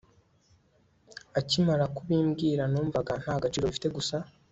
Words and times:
akimara 1.39 1.85
kubimbwira 1.95 2.63
numvaga 2.71 3.13
ntagaciro 3.21 3.65
bifite 3.67 3.87
gusa 3.97 4.17